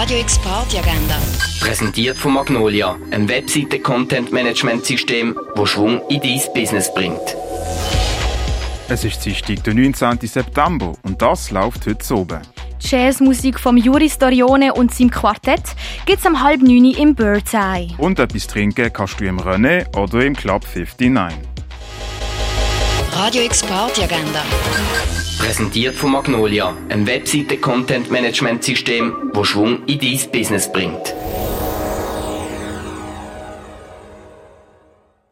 Radio 0.00 0.20
X 0.20 0.38
Party 0.38 0.78
Agenda. 0.78 1.18
Präsentiert 1.58 2.16
von 2.16 2.34
Magnolia, 2.34 2.96
einem 3.10 3.28
Webseite-Content-Management-System, 3.28 5.36
wo 5.56 5.66
Schwung 5.66 6.00
in 6.08 6.20
dein 6.20 6.40
Business 6.54 6.94
bringt. 6.94 7.36
Es 8.88 9.02
ist 9.02 9.24
Dienstag, 9.24 9.64
der 9.64 9.74
19. 9.74 10.20
September 10.22 10.92
und 11.02 11.20
das 11.20 11.50
läuft 11.50 11.88
heute 11.88 12.14
oben. 12.14 12.42
Jazzmusik 12.78 13.58
vom 13.58 13.76
Juri 13.76 14.08
Storione 14.08 14.72
und 14.72 14.94
seinem 14.94 15.10
Quartett 15.10 15.64
gibt's 16.06 16.24
am 16.24 16.44
halb 16.44 16.62
neun 16.62 16.94
im 16.94 17.16
Bird's 17.16 17.52
Eye. 17.52 17.88
Und 17.98 18.20
etwas 18.20 18.46
trinken 18.46 18.92
kannst 18.92 19.18
du 19.18 19.24
im 19.24 19.40
René 19.40 19.84
oder 19.96 20.24
im 20.24 20.36
Club 20.36 20.64
59. 20.76 21.36
Radio 23.14 23.42
X 23.42 23.64
Party 23.64 24.04
Agenda. 24.04 24.44
Präsentiert 25.38 25.94
von 25.94 26.12
Magnolia, 26.12 26.76
einem 26.88 27.06
Webseite-Content-Management-System, 27.06 29.30
wo 29.32 29.44
Schwung 29.44 29.84
in 29.86 30.00
dein 30.00 30.18
Business 30.32 30.70
bringt. 30.70 31.14